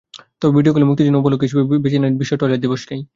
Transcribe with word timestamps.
তবে 0.39 0.51
ভিডিওগুলো 0.57 0.85
মুক্তির 0.87 1.05
জন্য 1.07 1.17
উপলক্ষ 1.21 1.43
হিসেবে 1.45 1.63
ভূমি 1.67 1.79
বেছে 1.83 1.97
নিলেন 1.99 2.15
বিশ্ব 2.21 2.33
টয়লেট 2.39 2.59
দিবসকেই। 2.65 3.01